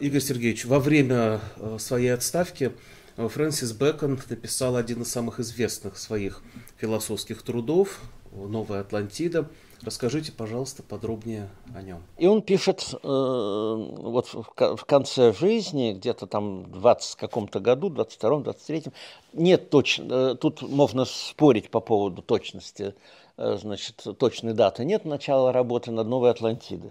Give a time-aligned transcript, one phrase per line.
[0.00, 2.72] Игорь Сергеевич, во время э, своей отставки
[3.16, 6.42] э, Фрэнсис Бэкон написал один из самых известных своих
[6.76, 8.00] философских трудов
[8.32, 9.48] «Новая Атлантида».
[9.82, 12.02] Расскажите, пожалуйста, подробнее о нем.
[12.18, 17.88] И он пишет э, вот в, в конце жизни, где-то там в 20 каком-то году,
[17.88, 18.92] 22-м, 23-м,
[19.34, 22.96] нет точно, э, тут можно спорить по поводу точности,
[23.36, 26.90] э, значит, точной даты, нет начала работы над «Новой Атлантидой».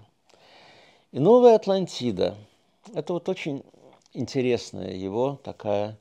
[1.12, 2.36] И «Новая Атлантида»–
[2.94, 3.64] это вот очень
[4.14, 5.98] интересная его такая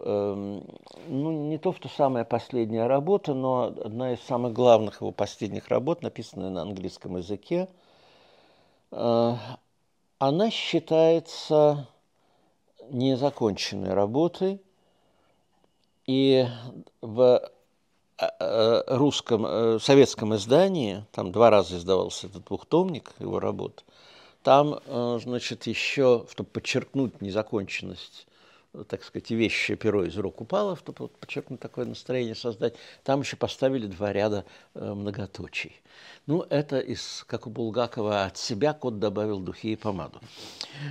[0.00, 0.64] Эм,
[1.06, 6.02] ну, не то, что самая последняя работа, но одна из самых главных его последних работ,
[6.02, 7.68] написанная на английском языке.
[8.90, 9.34] Э,
[10.18, 11.88] она считается
[12.88, 14.62] незаконченной работой,
[16.06, 16.46] и
[17.02, 17.50] в
[18.18, 23.84] э, э, русском, советском издании, там два раза издавался этот двухтомник его работ,
[24.42, 24.80] там,
[25.20, 28.26] значит, еще, чтобы подчеркнуть незаконченность
[28.88, 32.74] так сказать, вещи перо из рук упало, чтобы вот, подчеркнуть такое настроение создать.
[33.04, 35.80] Там еще поставили два ряда э, многоточий.
[36.26, 40.20] Ну, это из, как у Булгакова, от себя кот добавил духи и помаду.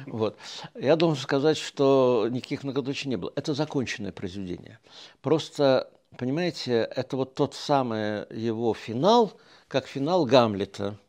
[0.06, 0.38] Вот.
[0.76, 3.34] Я должен сказать, что никаких многоточий не было.
[3.36, 4.78] Это законченное произведение.
[5.22, 9.34] Просто, понимаете, это вот тот самый его финал,
[9.68, 11.00] как финал Гамлета,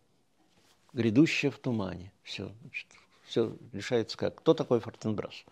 [0.93, 2.13] грядущее в тумане.
[2.23, 2.87] Все, значит,
[3.27, 4.37] все решается как.
[4.37, 5.45] Кто такой Фортенбрас?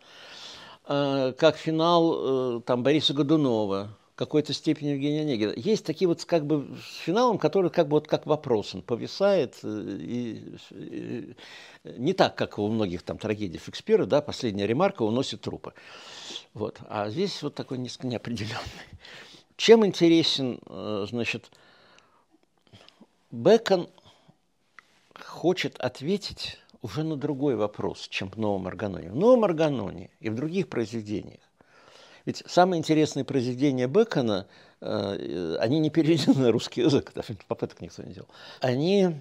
[0.86, 5.52] Э, как финал э, там, Бориса Годунова, какой-то степени Евгения Онегина.
[5.56, 9.58] Есть такие вот как бы с финалом, который как бы вот как вопрос, он повисает.
[9.62, 11.34] Э, и, и,
[11.84, 15.72] не так, как у многих там трагедий Шекспира, да, последняя ремарка уносит трупы.
[16.54, 16.78] Вот.
[16.88, 18.58] А здесь вот такой несколько неопределенный.
[19.56, 20.58] Чем интересен,
[21.06, 21.50] значит,
[23.30, 23.88] Бекон
[25.30, 29.10] хочет ответить уже на другой вопрос, чем в Новом Органоне.
[29.10, 31.40] В Новом Органоне и в других произведениях.
[32.26, 34.46] Ведь самые интересные произведения Бекона,
[34.80, 38.28] э, они не переведены на русский язык, даже попыток никто не делал.
[38.60, 39.14] Они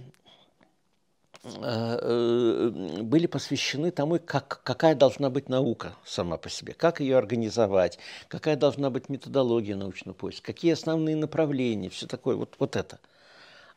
[1.43, 2.69] э, э,
[3.01, 8.57] были посвящены тому, как, какая должна быть наука сама по себе, как ее организовать, какая
[8.57, 12.99] должна быть методология научного поиска, какие основные направления, все такое, вот, вот это.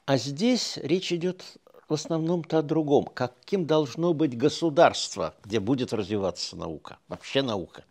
[0.05, 1.45] А здесь речь идет
[1.89, 3.07] в основном-то о другом.
[3.07, 7.85] Каким должно быть государство, где будет развиваться наука, вообще наука,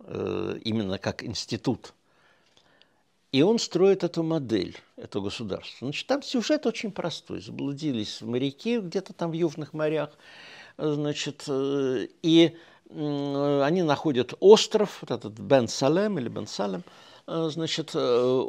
[0.00, 1.92] э, именно как институт.
[3.32, 5.86] И он строит эту модель, это государство.
[5.86, 7.40] Значит, там сюжет очень простой.
[7.40, 10.10] Заблудились моряки где-то там в южных морях,
[10.76, 12.56] значит, э, и
[12.92, 16.86] они находят остров, вот этот Бен Салем или Бен Салем, Э,
[17.30, 18.42] значит, э,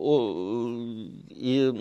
[1.30, 1.72] и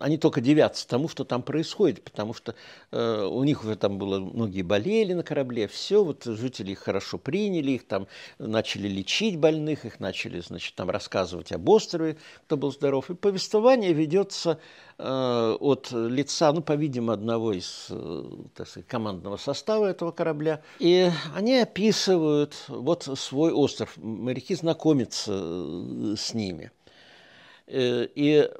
[0.00, 2.54] они только девятся тому, что там происходит, потому что
[2.90, 7.18] э, у них уже там было, многие болели на корабле, все, вот жители их хорошо
[7.18, 8.06] приняли, их там
[8.38, 13.92] начали лечить больных, их начали, значит, там рассказывать об острове, кто был здоров, и повествование
[13.92, 14.58] ведется
[14.98, 17.90] от лица, ну, по-видимому, одного из,
[18.54, 26.14] так сказать, командного состава этого корабля, и они описывают вот свой остров, моряки знакомятся э,
[26.16, 26.70] с ними.
[27.66, 28.50] Э, и,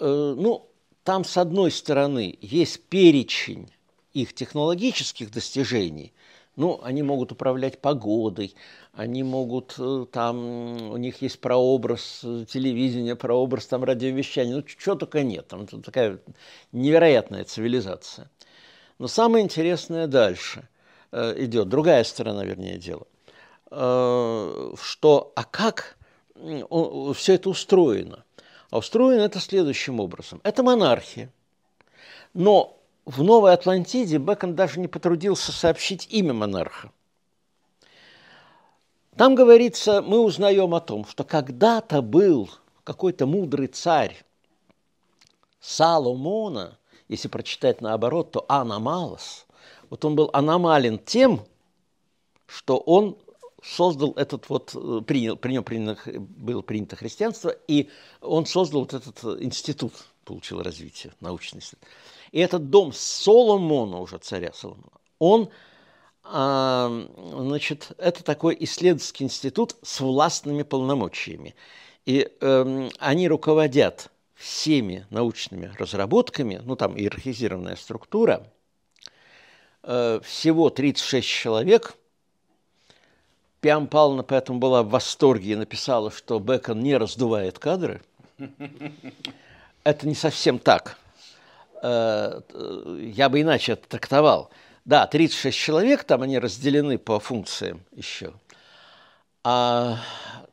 [0.00, 0.68] э, ну,
[1.04, 3.70] там, с одной стороны, есть перечень
[4.12, 6.12] их технологических достижений,
[6.56, 8.54] ну, они могут управлять погодой,
[8.98, 9.78] они могут
[10.12, 16.18] там, у них есть прообраз телевидения, прообраз там радиовещания, ну, чего только нет, там такая
[16.72, 18.30] невероятная цивилизация.
[18.98, 20.68] Но самое интересное дальше
[21.12, 23.06] идет, другая сторона, вернее, дела–
[23.70, 25.96] Э, что, а как
[26.34, 28.24] все это устроено?
[28.70, 30.40] А устроено это следующим образом.
[30.44, 31.32] Это монархия.
[32.34, 36.92] Но в Новой Атлантиде Бекон даже не потрудился сообщить имя монарха.
[39.18, 42.48] Там говорится, мы узнаем о том, что когда-то был
[42.84, 44.16] какой-то мудрый царь
[45.58, 49.46] Саломона, если прочитать наоборот, то Аномалос.
[49.90, 51.44] Вот он был аномален тем,
[52.46, 53.18] что он
[53.60, 57.88] создал этот вот, э, принял, при нем принято, было принято христианство, и
[58.20, 59.94] он создал вот этот институт,
[60.24, 61.62] получил развитие, научный.
[62.30, 65.48] И этот дом Соломона, уже царя Соломона, он,
[66.30, 71.54] значит, это такой исследовательский институт с властными полномочиями.
[72.04, 78.46] И э, они руководят всеми научными разработками, ну там иерархизированная структура,
[79.82, 81.94] э, всего 36 человек–
[83.60, 88.02] Пиам Павловна поэтому была в восторге и написала, что Бекон не раздувает кадры.
[89.84, 90.96] Это не совсем так.
[91.82, 92.40] Э,
[93.00, 94.50] я бы иначе это трактовал.
[94.88, 98.32] Да, 36 человек, там они разделены по функциям еще.
[99.44, 99.98] А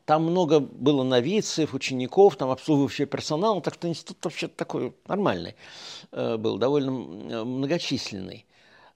[0.04, 5.56] там много было новицев, учеников, там обслуживающий персонал, так что институт вообще такой нормальный
[6.12, 6.90] э, был, довольно
[7.46, 8.44] многочисленный.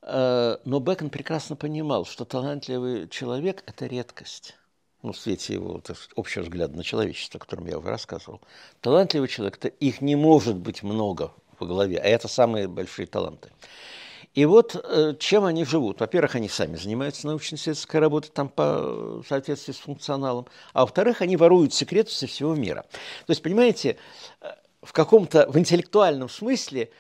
[0.03, 4.57] Э, но Бекон прекрасно понимал, что талантливый человек– это редкость.
[5.01, 5.81] Ну, в свете его
[6.17, 8.43] общего взгляда на человечество, о котором я уже рассказывал.
[8.83, 13.51] Талантливый человек– их не может быть много в голове, а это самые большие таланты.
[14.35, 16.01] И вот э, чем они живут.
[16.01, 21.75] Во-первых, они сами занимаются научно-исследовательской работой там по соответствии с функционалом, а во-вторых, они воруют
[21.75, 22.85] секреты со всего мира.
[23.27, 23.97] То есть, понимаете,
[24.41, 26.91] э, в каком-то, в интеллектуальном смысле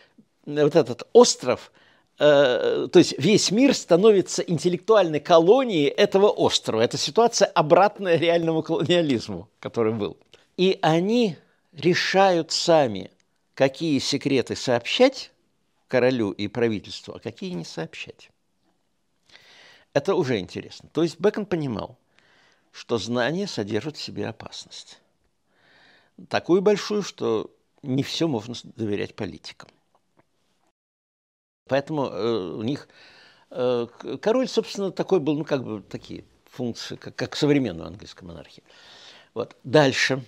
[0.46, 1.72] э, вот этот остров,
[2.18, 6.82] то есть весь мир становится интеллектуальной колонией этого острова.
[6.82, 10.18] Это ситуация обратная реальному колониализму, который был.
[10.58, 11.38] И они
[11.72, 13.10] решают сами,
[13.54, 15.30] какие секреты сообщать,
[15.90, 18.30] королю и правительству, а какие не сообщать.
[19.92, 20.88] Это уже интересно.
[20.92, 21.98] То есть Бекон понимал,
[22.70, 25.00] что знание содержит в себе опасность.
[26.28, 27.50] Такую большую, что
[27.82, 29.68] не все можно доверять политикам.
[31.66, 32.88] Поэтому э, у них
[33.50, 33.86] э,
[34.22, 38.62] король, собственно, такой был, ну, как бы такие функции, как, как современную английской монархии.
[39.34, 39.56] Вот.
[39.64, 40.24] Дальше.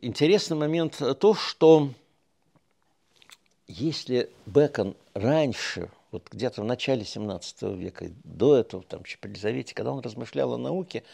[0.00, 1.90] Интересный момент то, что
[3.66, 9.92] если Бекон раньше, вот где-то в начале 17 века, до этого, там, при Елизавете, когда
[9.92, 11.04] он размышлял о науке,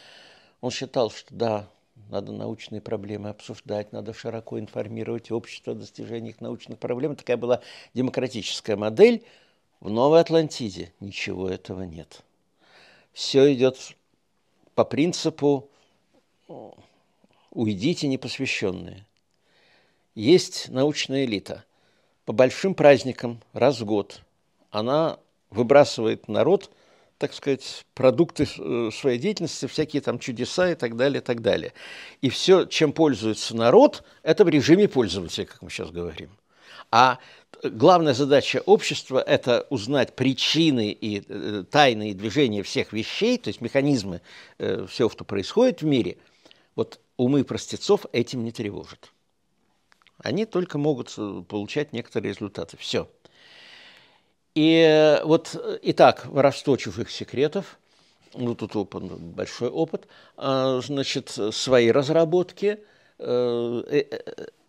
[0.61, 1.69] он считал, что да,
[2.09, 7.15] надо научные проблемы обсуждать, надо широко информировать общество о достижениях научных проблем.
[7.15, 7.61] Такая была
[7.93, 9.23] демократическая модель.
[9.79, 12.23] В Новой Атлантиде ничего этого нет.
[13.13, 13.95] Все идет
[14.75, 15.69] по принципу
[17.51, 19.05] «уйдите непосвященные».
[20.15, 21.63] Есть научная элита–
[22.29, 24.21] по большим праздникам раз в год
[24.69, 25.17] она
[25.49, 26.69] выбрасывает народ,
[27.17, 31.73] так сказать, продукты э, своей деятельности, всякие там чудеса и так далее, и так далее.
[32.21, 36.29] И все, чем пользуется народ, это в режиме пользователя, как мы сейчас говорим.
[36.91, 37.17] А
[37.63, 44.21] главная задача общества– это узнать причины и э, тайные движения всех вещей, то есть механизмы
[44.59, 46.17] э, всего, что происходит в мире.
[46.75, 49.11] Вот умы простецов этим не тревожат.
[50.19, 52.77] Они только могут э, получать некоторые результаты.
[52.77, 53.09] Все.
[54.53, 57.79] И э, вот, э, итак, воровство чужих секретов,
[58.35, 60.07] ну, тут опыт, большой опыт,
[60.37, 62.77] а, значит, свои разработки,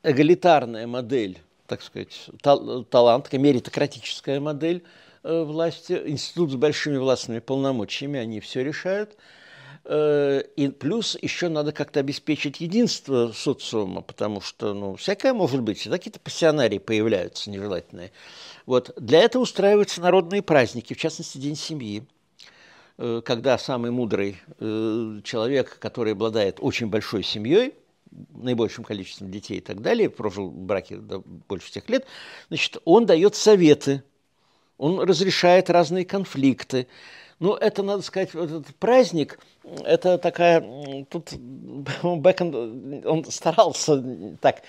[0.02, 4.82] эгалитарная модель, так сказать, талант, меритократическая модель
[5.23, 9.14] власти, институт с большими властными полномочиями, они все решают–
[9.93, 15.99] и плюс еще надо как-то обеспечить единство социума, потому что, ну, всякое может быть, всегда
[15.99, 18.13] какие-то пассионарии появляются нежелательные.
[18.67, 18.93] Вот.
[18.97, 22.05] Для этого устраиваются народные праздники, в частности, День семьи,
[22.99, 27.75] э, когда самый мудрый э, человек, который обладает очень большой семьей,
[28.33, 32.07] наибольшим количеством детей и так далее, прожил в браке больше всех лет,
[32.49, 34.05] значит, он дает советы,
[34.79, 36.87] он разрешает разные конфликты,
[37.41, 39.39] ну, это, надо сказать, вот этот праздник,
[39.85, 40.61] это такая,
[41.09, 44.03] тут Бекон, он старался
[44.43, 44.63] так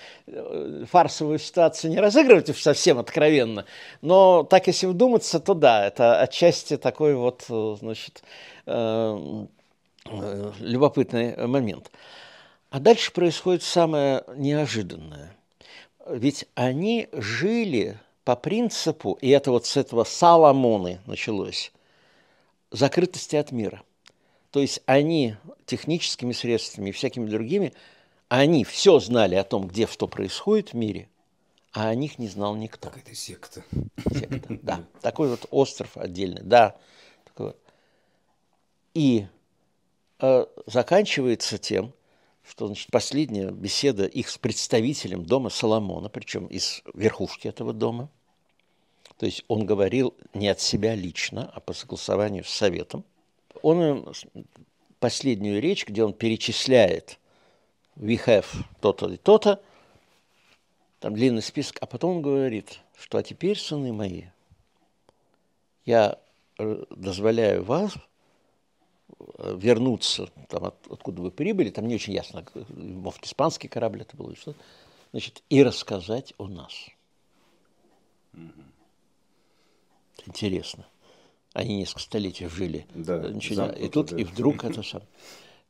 [0.90, 3.66] фарсовую ситуацию не разыгрывать совсем откровенно,
[4.00, 8.22] но так если вдуматься, то да, это отчасти такой вот, значит,
[8.64, 9.44] э,
[10.06, 11.90] э, любопытный момент.
[12.70, 15.36] А дальше происходит самое неожиданное.
[16.08, 21.70] Ведь они жили по принципу, и это вот с этого Соломоны началось,
[22.72, 23.82] закрытости от мира.
[24.50, 25.36] То есть они
[25.66, 27.72] техническими средствами и всякими другими,
[28.28, 31.08] они все знали о том, где что происходит в мире,
[31.72, 32.88] а о них не знал никто.
[32.88, 33.62] Какая-то секта.
[34.12, 34.84] Секта, да.
[35.00, 36.76] Такой вот остров отдельный, да.
[38.94, 39.26] И
[40.18, 41.94] э, заканчивается тем,
[42.42, 48.10] что значит, последняя беседа их с представителем дома Соломона, причем из верхушки этого дома–
[49.22, 53.04] то есть он говорил не от себя лично, а по согласованию с Советом.
[53.62, 54.12] Он им
[54.98, 57.20] последнюю речь, где он перечисляет
[57.94, 58.46] we have
[58.80, 59.62] то-то и то-то,
[60.98, 64.24] там длинный список, а потом он говорит, что а теперь, сыны мои,
[65.84, 66.18] я
[66.58, 67.94] э, дозволяю вас
[69.38, 74.16] э, вернуться, там, от, откуда вы прибыли, там не очень ясно, может, испанский корабль это
[74.16, 74.56] был, что
[75.12, 76.88] значит, и рассказать о нас.
[78.34, 78.72] Mm-hmm.
[80.26, 80.86] Интересно.
[81.52, 82.86] Они несколько столетий жили.
[82.94, 84.16] Да, ничего, и тут, да.
[84.16, 85.02] и вдруг это сам.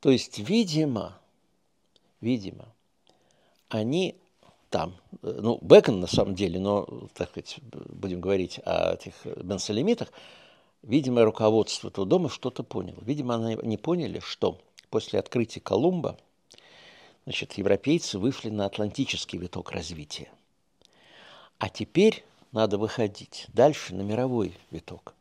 [0.01, 1.19] То есть, видимо,
[2.21, 2.69] видимо,
[3.69, 4.17] они
[4.71, 10.11] там, ну, Бекон на самом деле, но, так сказать, будем говорить о этих бенсалемитах,
[10.83, 12.99] видимо, руководство этого дома что-то поняло.
[13.03, 16.17] Видимо, они не поняли, что после открытия Колумба
[17.25, 20.31] значит, европейцы вышли на атлантический виток развития.
[21.59, 25.15] А теперь надо выходить дальше на мировой виток.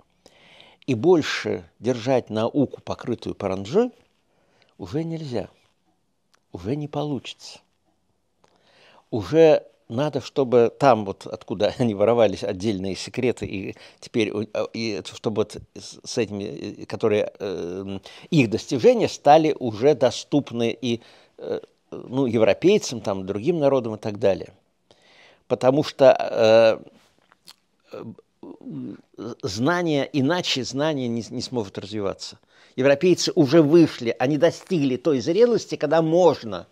[0.86, 3.92] И больше держать науку, покрытую паранджой,
[4.78, 5.50] уже нельзя.
[6.52, 7.60] Уже не получится.
[9.10, 15.42] Уже надо, чтобы там, вот откуда они воровались, отдельные секреты, и теперь, э, и, чтобы
[15.42, 16.44] вот с этими,
[16.82, 21.02] э, которые э, их достижения стали уже доступны и
[21.90, 24.54] ну, европейцам, там, другим народам и так далее.
[25.48, 26.80] Потому что
[29.42, 32.40] знания, иначе знания не, не сможет развиваться.
[32.76, 36.68] Европейцы уже вышли, они достигли той зрелости, когда можно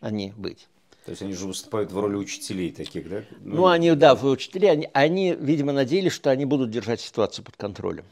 [0.00, 0.68] они быть.
[1.04, 3.24] То есть они же выступают в роли учителей таких, да?
[3.40, 4.70] Ну, ну они, да, в учителей.
[4.70, 8.04] Они, они, видимо, надеялись, что они будут держать ситуацию под контролем.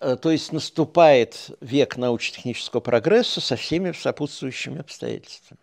[0.00, 5.60] Э, то есть наступает век научно-технического прогресса со всеми сопутствующими обстоятельствами.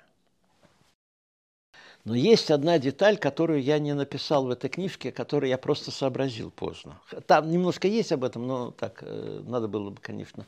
[2.10, 6.50] Но есть одна деталь, которую я не написал в этой книжке, которую я просто сообразил
[6.50, 7.00] поздно.
[7.28, 10.46] Там немножко есть об этом, но так, э, надо было бы, конечно.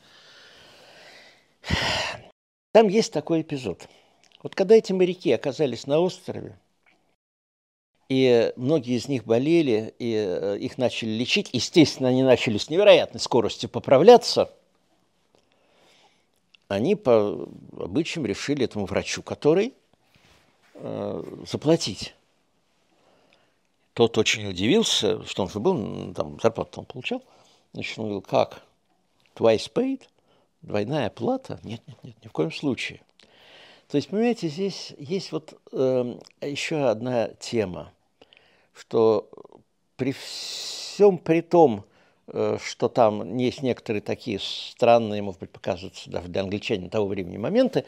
[2.72, 3.88] Там есть такой эпизод–
[4.42, 6.58] вот когда эти моряки оказались на острове,
[8.08, 13.20] и многие из них болели, и э, их начали лечить, естественно, они начали с невероятной
[13.20, 14.52] скоростью поправляться,
[16.66, 19.74] они по обычаям решили этому врачу, который
[20.74, 22.14] заплатить.
[23.94, 27.22] Тот очень удивился, что он же был, там зарплату он получал.
[27.72, 28.62] Значит, он говорил, как?
[29.34, 30.02] Twice paid?
[30.62, 31.60] Двойная плата?
[31.62, 33.00] Нет, нет, нет, ни в коем случае.
[33.88, 37.92] То есть, понимаете, здесь есть вот э, еще одна тема,
[38.74, 39.28] что
[39.96, 41.84] при всем при том,
[42.28, 47.36] э, что там есть некоторые такие странные, может быть, показываются даже для англичанина того времени
[47.36, 47.84] моменты,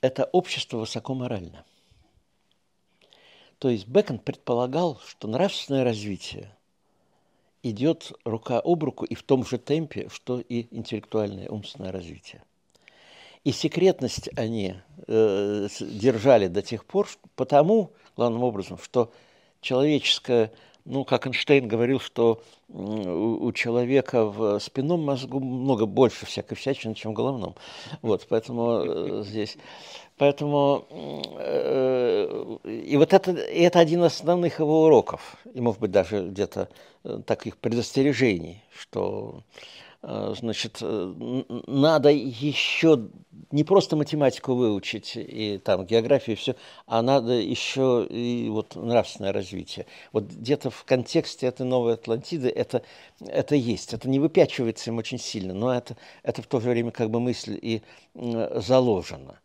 [0.00, 1.64] это общество высоко морально.
[3.58, 6.54] То есть Бекон предполагал, что нравственное развитие
[7.62, 12.42] идет рука об руку и в том же темпе, что и интеллектуальное умственное развитие.
[13.44, 14.74] И секретность они
[15.06, 19.12] э, держали до тех пор, потому, главным образом, что
[19.60, 20.52] человеческое,
[20.86, 27.12] ну, как Эйнштейн говорил, что у, человека в спинном мозгу много больше всякой всячины, чем
[27.12, 27.54] в головном.
[28.02, 29.58] Вот, поэтому э, здесь...
[30.18, 30.86] Поэтому
[31.38, 36.70] э, и вот это, это один из основных его уроков, и, может быть, даже где-то
[37.04, 39.42] э, таких предостережений, что
[40.02, 43.08] значит, э, надо еще
[43.50, 49.32] не просто математику выучить и там географию и все, а надо еще и вот нравственное
[49.32, 49.86] развитие.
[50.12, 52.82] Вот где-то в контексте этой новой Атлантиды это,
[53.20, 53.94] это есть.
[53.94, 57.20] Это не выпячивается им очень сильно, но это, это в то же время как бы
[57.20, 57.82] мысль и
[58.14, 59.38] заложена.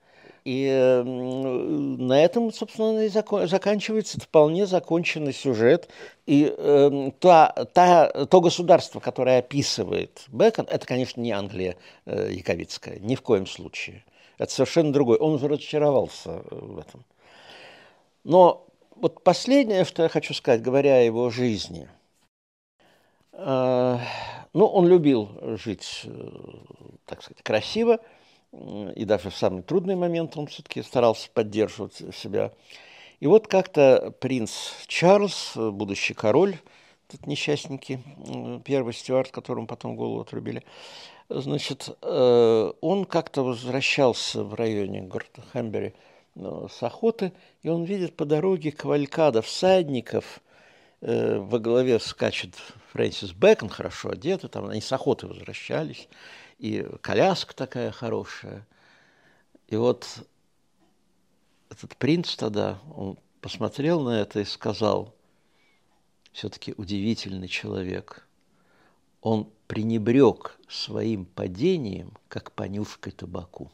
[0.44, 5.90] И на этом, собственно, и заканчивается вполне законченный сюжет.
[6.26, 12.98] И э, та, та, то государство, которое описывает Бекон, это, конечно, не Англия э, Яковицкая,
[13.00, 14.04] ни в коем случае.
[14.40, 15.18] Это совершенно другой.
[15.18, 17.06] Он уже разочаровался э, в этом.
[18.24, 21.88] Но вот последнее, что я хочу сказать, говоря о его жизни.
[23.34, 24.00] Э,
[24.54, 25.30] ну, он любил
[25.64, 26.30] жить, э,
[27.06, 28.00] так сказать, красиво–
[28.52, 32.52] и даже в самый трудный момент он все-таки старался поддерживать себя.
[33.20, 34.52] И вот как-то принц
[34.88, 36.58] Чарльз, будущий король,
[37.08, 38.00] этот несчастненький,
[38.66, 40.64] первый стюард, которому потом голову отрубили,
[41.30, 45.94] значит, э, он как-то возвращался в районе города Хэмбери
[46.36, 50.42] э, с охоты, и он видит по дороге кавалькада всадников,
[51.02, 52.56] э, во главе скачет
[52.92, 56.08] Фрэнсис Бэкон, хорошо одетый, там они с охоты возвращались,
[56.62, 58.68] и коляска такая хорошая.
[59.68, 60.08] И вот
[61.72, 65.16] этот принц тогда, он посмотрел на это и сказал,
[66.32, 68.28] все-таки удивительный человек.
[69.22, 73.72] Он пренебрег своим падением, как понюшкой табаку.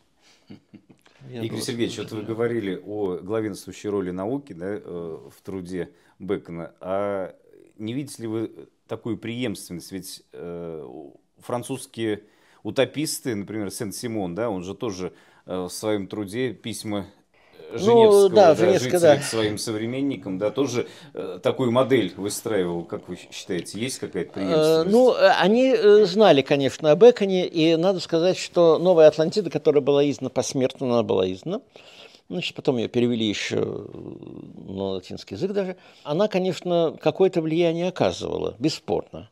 [1.29, 6.73] Я Игорь Сергеевич, вот вы говорили о главенствующей роли науки да, э, в труде Бекона.
[6.79, 7.35] А
[7.77, 9.91] не видите ли вы такую преемственность?
[9.91, 10.87] Ведь э,
[11.39, 12.23] французские
[12.67, 15.13] утописты, например, Сен-Симон, да, он же тоже
[15.45, 17.05] э, в своем труде письма
[17.71, 19.19] Женевского, ну, да, да, жителей да.
[19.19, 24.91] своим современникам, да, тоже э, такую модель выстраивал, как вы считаете, есть какая-то э, преемственность?
[24.91, 30.29] Ну, они знали, конечно, об Эконе, и надо сказать, что «Новая Атлантида», которая была издана
[30.29, 31.61] посмертно, она была издана,
[32.29, 33.87] значит, потом ее перевели еще
[34.67, 39.29] на латинский язык даже, она, конечно, какое-то влияние оказывала, бесспорно.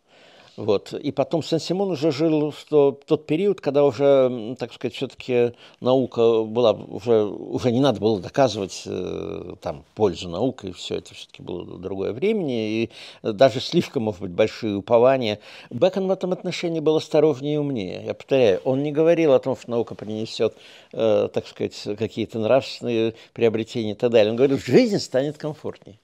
[0.58, 0.94] Вот.
[0.94, 2.66] И потом Сен-Симон уже жил в
[3.06, 8.84] тот период, когда уже, так сказать, все-таки наука была, уже, уже не надо было доказывать
[8.86, 12.90] э, там, пользу науки, и все это все-таки было другое времени, и
[13.22, 15.40] даже слишком, может быть, большие упования.
[15.70, 18.06] Бекон в этом отношении был осторожнее и умнее.
[18.06, 20.56] Я повторяю, он не говорил о том, что наука принесет,
[20.94, 24.32] э, так сказать, какие-то нравственные приобретения и так далее.
[24.32, 26.00] Он говорил, жизнь станет комфортнее.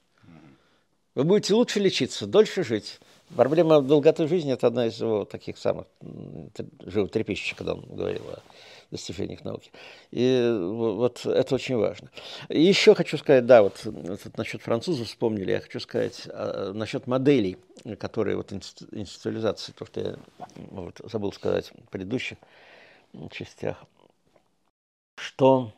[1.16, 3.00] Вы будете лучше лечиться, дольше жить.
[3.36, 5.88] Проблема долготы жизни– это одна из его таких самых
[6.86, 8.40] животрепещущих, когда он говорил о
[8.92, 9.72] достижениях науки.
[10.12, 12.10] И вот это очень важно.
[12.50, 17.08] И еще хочу сказать, да, вот, вот насчет французов вспомнили, я хочу сказать а, насчет
[17.08, 17.58] моделей,
[18.00, 20.16] которые вот институализации, то, что я
[20.56, 22.38] вот, забыл сказать в предыдущих
[23.32, 23.78] частях,
[25.16, 25.72] что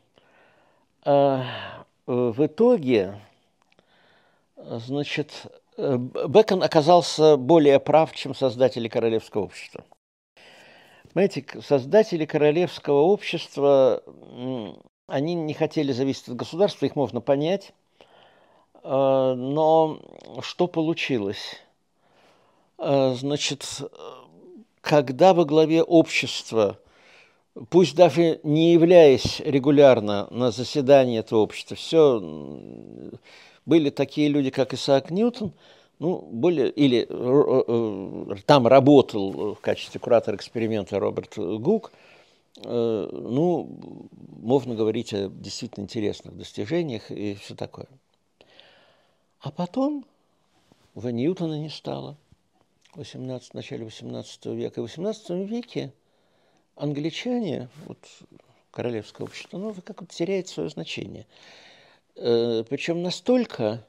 [1.04, 1.42] э,
[2.06, 3.20] в итоге,
[4.56, 9.84] значит, Бекон оказался более прав, чем создатели королевского общества.
[11.12, 14.02] Понимаете, создатели королевского общества,
[15.06, 17.72] они не хотели зависеть от государства, их можно понять,
[18.82, 18.88] э,
[19.36, 20.00] но
[20.40, 21.60] что получилось?
[22.78, 23.64] Э, значит,
[24.80, 26.78] когда во главе общества,
[27.70, 32.20] пусть даже не являясь регулярно на заседании этого общества, все
[33.66, 35.52] были такие люди, как Исаак Ньютон,
[35.98, 41.92] ну, более, или э, э, там работал в качестве куратора эксперимента Роберт Гук,
[42.62, 44.08] э, ну,
[44.40, 47.86] можно говорить о действительно интересных достижениях и все такое.
[49.40, 50.04] А потом
[50.94, 52.16] в Ньютона не стало
[52.94, 54.80] 18, в начале 18 века.
[54.80, 55.92] И в 18 веке
[56.76, 57.98] англичане, вот
[58.70, 61.26] королевское общество, ну, как-то теряет свое значение.
[62.16, 63.84] Э, Причем настолько,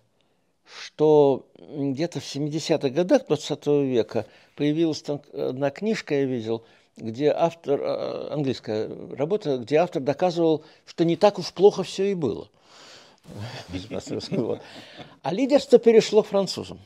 [0.65, 6.63] что где-то в 70-х годах 20 века появилась там одна книжка, я видел,
[6.97, 12.15] где автор, э, английская работа, где автор доказывал, что не так уж плохо все и
[12.15, 12.49] было.
[15.23, 16.79] А лидерство перешло французам.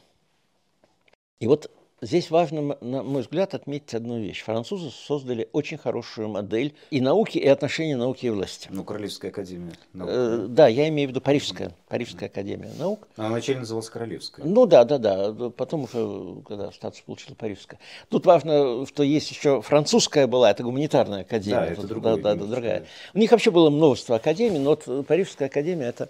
[1.39, 1.69] И вот
[2.01, 4.41] Здесь важно, на мой взгляд, отметить одну вещь.
[4.43, 8.69] Французы создали очень хорошую модель и науки, и отношения науки и власти.
[8.71, 10.09] Ну, Королевская академия наук.
[10.11, 13.07] Э, да, я имею в виду Парижская, Парижская академия наук.
[13.17, 14.45] А она вначале называлась Королевская.
[14.45, 15.49] Ну да, да, да.
[15.49, 17.79] Потом уже, когда статус получила Парижская.
[18.07, 21.59] Тут важно, что есть еще французская была, это гуманитарная академия.
[21.59, 22.85] Да, это другое, да, да, другая.
[23.13, 26.09] У них вообще было множество академий, но вот Парижская академия это...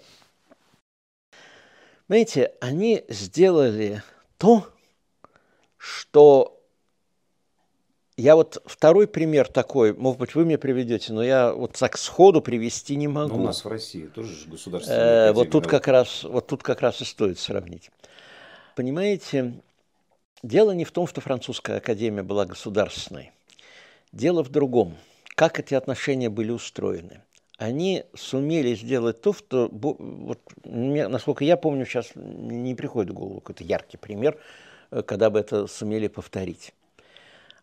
[2.06, 4.02] Знаете, они сделали
[4.36, 4.66] то,
[5.80, 6.62] что
[8.18, 12.42] я вот второй пример такой, может быть, вы мне приведете, но я вот так сходу
[12.42, 13.36] привести не могу.
[13.36, 16.62] Но у нас в России тоже же государственная э, Вот тут как раз, вот тут
[16.62, 17.90] как раз и стоит сравнить.
[18.76, 19.54] Понимаете,
[20.42, 23.32] дело не в том, что французская академия была государственной.
[24.12, 24.98] Дело в другом.
[25.34, 27.22] Как эти отношения были устроены?
[27.56, 33.64] Они сумели сделать то, что, вот, насколько я помню, сейчас не приходит в голову какой-то
[33.64, 34.36] яркий пример–
[35.06, 36.72] когда бы это сумели повторить.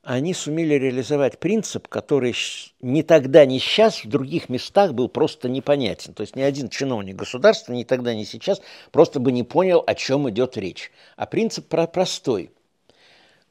[0.03, 2.33] Они сумели реализовать принцип, который
[2.81, 6.13] ни тогда, ни сейчас в других местах был просто непонятен.
[6.13, 8.61] То есть ни один чиновник государства ни тогда, ни сейчас
[8.91, 10.93] просто бы не понял, о чем идет речь.
[11.17, 12.51] А принцип простой.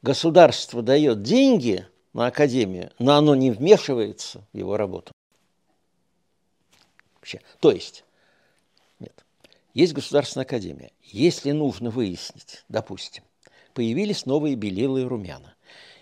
[0.01, 5.11] Государство дает деньги на академию, но оно не вмешивается в его работу.
[7.17, 7.41] Вообще.
[7.59, 8.03] То есть,
[8.99, 9.25] нет,
[9.75, 10.91] есть государственная академия.
[11.03, 13.23] Если нужно выяснить, допустим,
[13.77, 15.53] появились новые белилы и румяна.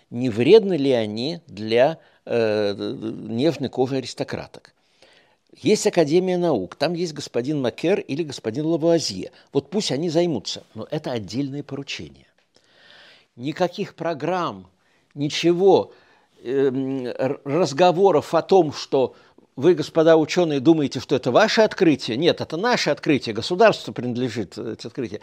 [0.08, 4.72] Не вредны ли они для э, нежной кожи аристократок?
[5.52, 9.30] Есть Академия наук, там есть господин Макер или господин Лавуазье.
[9.52, 12.28] Вот пусть они займутся, но это отдельные поручения.
[13.36, 14.68] Никаких программ,
[15.12, 15.92] ничего,
[16.42, 19.14] э, разговоров о том, что
[19.54, 22.16] вы, господа ученые, думаете, что это ваше открытие.
[22.16, 25.20] Нет, это наше открытие, государству принадлежит это открытие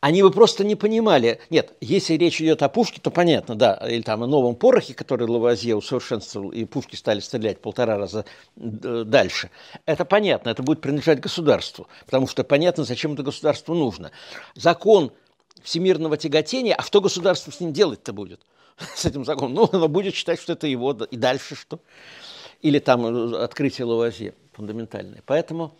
[0.00, 1.40] они бы просто не понимали.
[1.50, 5.26] Нет, если речь идет о пушке, то понятно, да, или там о новом порохе, который
[5.26, 8.24] Лавазье усовершенствовал, и пушки стали стрелять полтора раза
[8.56, 9.50] э, дальше.
[9.86, 14.10] Это понятно, это будет принадлежать государству, потому что понятно, зачем это государству нужно.
[14.54, 15.12] Закон
[15.62, 18.40] всемирного тяготения, а что государство с ним делать-то будет?
[18.94, 19.54] С этим законом?
[19.54, 21.80] Ну, оно будет считать, что это его, и дальше что?
[22.60, 25.22] Или там э, открытие Лавазье фундаментальное.
[25.24, 25.74] Поэтому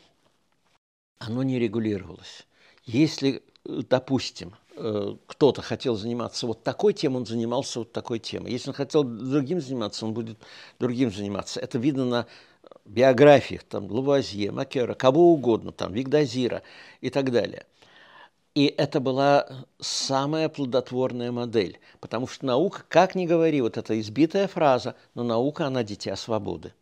[1.19, 2.47] оно не регулировалось.
[2.85, 8.53] Если допустим, э, кто-то хотел заниматься вот такой темой, он занимался вот такой темой.
[8.53, 10.39] Если он хотел другим заниматься, он будет
[10.79, 11.61] другим заниматься.
[11.61, 12.27] Это видно на
[12.85, 16.63] биографиях, там, Лавазье, Макера, кого угодно, там, Вигдазира
[17.01, 17.67] и так далее.
[18.55, 19.47] И это была
[19.81, 25.67] самая плодотворная модель, потому что наука, как ни говори, вот эта избитая фраза, но наука,
[25.67, 26.73] она дитя свободы.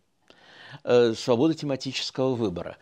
[0.85, 2.77] Э, свободы тематического выбора,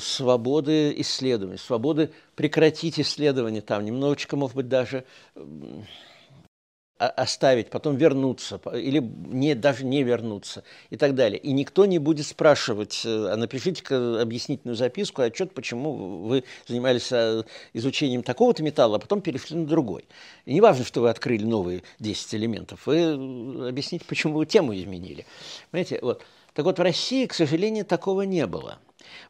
[0.00, 5.04] свободы исследований, свободы прекратить исследования там, немножечко, может быть, даже
[7.00, 11.38] оставить, потом вернуться, или не, даже не вернуться и так далее.
[11.38, 17.42] И никто не будет спрашивать, э, а напишите-ка объяснительную записку, отчет, почему вы занимались э,
[17.72, 20.04] изучением такого-то металла, а потом перешли на другой.
[20.44, 24.74] И не важно, что вы открыли новые 10 элементов, вы э, объясните, почему вы тему
[24.74, 25.24] изменили.
[25.70, 26.22] Понимаете, вот.
[26.52, 28.78] Так вот, в России, к сожалению, такого не было.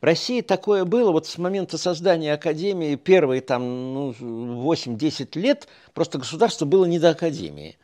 [0.01, 6.19] В России такое было вот с момента создания Академии, первые там ну, 8-10 лет, просто
[6.19, 7.77] государство было не до Академии.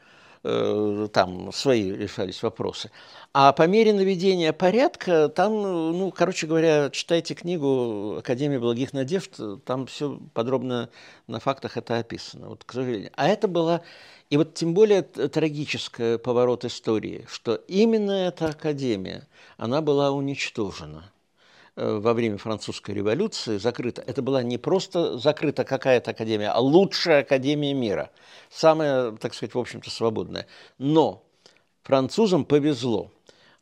[0.48, 2.92] Э, там свои решались вопросы.
[3.32, 9.86] А по мере наведения порядка, там, ну, короче говоря, читайте книгу «Академия благих надежд», там
[9.86, 10.88] все подробно
[11.26, 13.10] на фактах это описано, вот, к сожалению.
[13.16, 13.80] А это была,
[14.30, 21.10] и вот тем более трагический поворот истории, что именно эта Академия, она была уничтожена–
[21.76, 24.02] во время французской революции закрыта.
[24.06, 28.10] Это была не просто закрыта какая-то академия, а лучшая академия мира.
[28.50, 30.46] Самая, так сказать, в общем-то, свободная.
[30.78, 31.22] Но
[31.82, 33.12] французам повезло–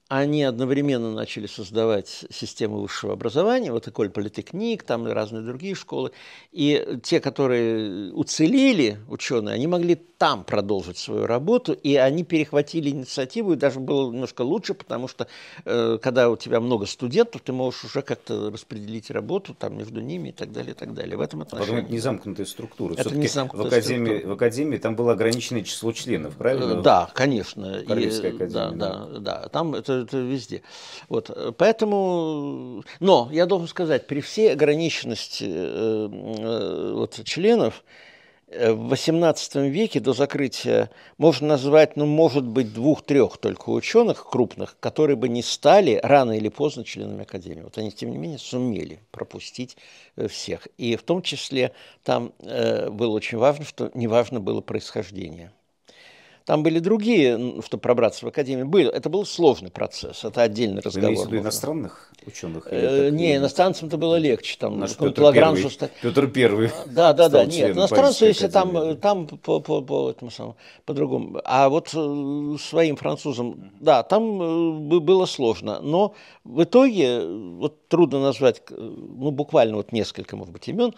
[0.09, 6.13] они одновременно начали создавать систему высшего образования, вот Эколь Политехник, там и разные другие школы.
[6.53, 13.53] И те, которые уцелели, ученые, они могли там продолжить свою работу, и они перехватили инициативу,
[13.53, 15.27] и даже было немножко лучше, потому что
[15.67, 20.31] э, когда у тебя много студентов, ты можешь уже как-то распределить работу там между ними
[20.31, 21.19] и так далее, и так далее.
[21.19, 21.67] В этом отношении.
[21.67, 22.95] Потом это не замкнутая структура.
[22.97, 24.31] Это не замкнутая в академии, структура.
[24.31, 26.81] В академии там было ограниченное число членов, правильно?
[26.81, 27.83] Да, конечно.
[27.87, 28.71] Королевская и, академия.
[28.71, 29.49] Да, да, да.
[29.51, 30.63] Там это это везде.
[31.11, 38.14] Вот, поэтому, но я должен сказать, при всей ограниченности э, э, вот, членов, э,
[38.49, 45.17] в XVIII веке до закрытия можно назвать, ну, может быть, двух-трех только ученых крупных, которые
[45.17, 47.63] бы не стали рано или поздно членами Академии.
[47.63, 49.77] Вот они, тем не менее, сумели пропустить
[50.29, 50.69] всех.
[50.79, 55.53] И в том числе там э, было очень важно, что неважно было происхождение.
[56.45, 58.67] Там были другие, чтобы пробраться в академию.
[58.67, 61.11] Был, это был сложный процесс, это отдельный разговор.
[61.11, 62.69] Вы имеете иностранных ученых?
[62.71, 64.57] Э, не, иностранцам-то было легче.
[64.59, 65.71] Там, Наш Петр Первый.
[65.71, 65.89] Что...
[66.03, 66.71] Петр Первый.
[66.87, 67.47] Да, да, да.
[67.47, 71.41] Нет, иностранцы, если там, там по, по, по этому самому, по-другому.
[71.45, 75.81] А вот э, своим французам, да, там э, было сложно.
[75.81, 80.95] Но в итоге, вот трудно назвать, ну, буквально вот несколько, может быть, имен,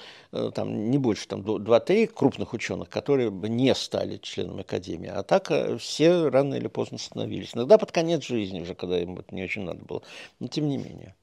[0.55, 5.11] там не больше, там два-три крупных ученых, которые бы не стали членами Академии.
[5.15, 7.51] А так так э, все рано или поздно становились.
[7.55, 10.03] Иногда под конец жизни уже, когда им это не очень надо было.
[10.41, 11.15] Но тем не менее.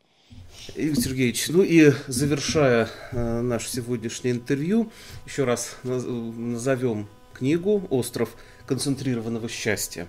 [0.76, 4.92] Игорь Сергеевич, ну и завершая э, наше сегодняшнее интервью,
[5.26, 8.36] еще раз назовем книгу «Остров
[8.68, 10.08] концентрированного счастья».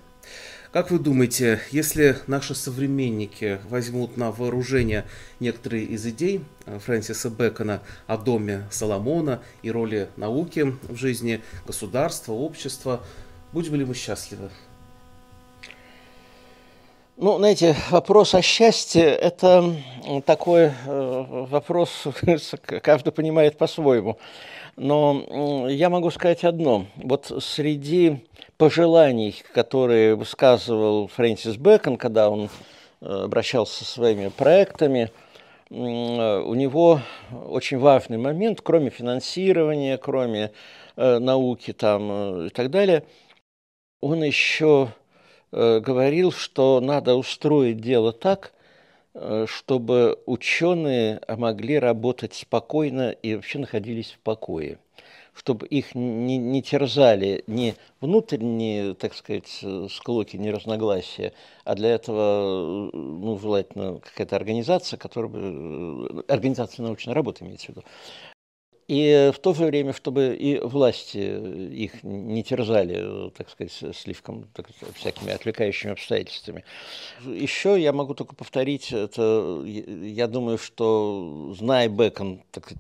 [0.75, 5.05] Как вы думаете, если наши современники возьмут на вооружение
[5.38, 12.33] некоторые из идей э, Фрэнсиса Бэкона о доме Соломона и роли науки в жизни государства,
[12.33, 13.05] общества,
[13.55, 14.51] Будем ли мы счастливы?
[17.17, 19.77] Ну, знаете, вопрос о счастье– это
[20.27, 22.09] такой э, вопрос,
[22.83, 24.19] каждый понимает по-своему.
[24.75, 26.87] Но я могу сказать одно.
[26.97, 32.49] Вот среди пожеланий, которые высказывал Фрэнсис Бэкон, когда он
[33.01, 35.12] э, обращался со своими проектами,
[35.71, 37.01] у него
[37.49, 40.51] очень важный момент, кроме финансирования, кроме
[40.97, 43.05] э, науки там, и так далее–
[44.05, 44.93] он еще
[45.51, 48.53] э, говорил, что надо устроить дело так,
[49.14, 54.79] э, чтобы ученые могли работать спокойно и вообще находились в покое,
[55.33, 61.33] чтобы их не, не терзали ни внутренние, так сказать, склоки, ни разногласия,
[61.64, 67.85] а для этого, ну, желательно какая-то организация, которая бы, организация научной работы имеется в виду,
[68.88, 74.68] и в то же время, чтобы и власти их не терзали, так сказать, слишком так,
[74.94, 76.64] всякими отвлекающими обстоятельствами.
[77.25, 82.73] Еще я могу только повторить, это, я думаю, что, зная Бекон, так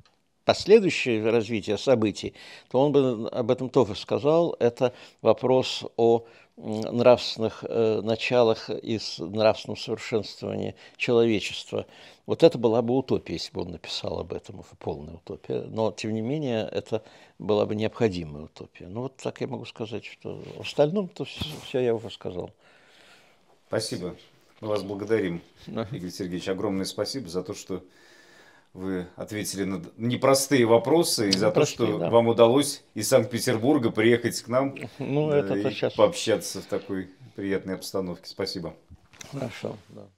[0.44, 2.34] последующее развитие событий,
[2.70, 4.54] то он бы об этом тоже сказал.
[4.58, 6.24] Это вопрос о
[6.56, 11.86] нравственных э, началах и нравственном совершенствовании человечества.
[12.26, 15.62] Вот это была бы утопия, если бы он написал об этом, полная утопия.
[15.62, 17.02] Но, тем не менее, это
[17.38, 18.86] была бы необходимая утопия.
[18.86, 22.50] Ну, вот так я могу сказать, что в остальном-то все, все я уже сказал.
[23.66, 24.14] Спасибо.
[24.60, 26.48] Мы вас благодарим, Игорь Сергеевич.
[26.48, 27.82] Огромное спасибо за то, что
[28.74, 32.10] вы ответили на непростые вопросы и за то, что да.
[32.10, 35.94] вам удалось из Санкт-Петербурга приехать к нам ну, да, это и сейчас...
[35.94, 38.28] пообщаться в такой приятной обстановке.
[38.28, 38.74] Спасибо.
[39.32, 40.08] Хорошо, да.